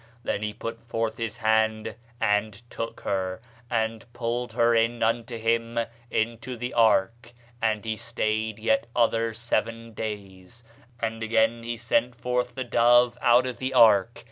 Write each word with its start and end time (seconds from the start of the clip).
Then 0.23 0.41
he 0.41 0.51
put 0.51 0.81
forth 0.87 1.19
his 1.19 1.37
hand, 1.37 1.93
and 2.19 2.59
took 2.71 3.01
her, 3.01 3.39
and 3.69 4.03
pulled 4.13 4.51
her 4.53 4.73
in 4.73 5.03
unto 5.03 5.37
him 5.37 5.77
into 6.09 6.57
the 6.57 6.73
ark. 6.73 7.33
And 7.61 7.85
he 7.85 7.95
stayed 7.95 8.57
yet 8.57 8.87
other 8.95 9.31
seven 9.31 9.93
days; 9.93 10.63
and 10.99 11.21
again 11.21 11.61
he 11.61 11.77
sent 11.77 12.15
forth 12.15 12.55
the 12.55 12.63
dove 12.63 13.15
out 13.21 13.45
of 13.45 13.59
the 13.59 13.75
ark. 13.75 14.19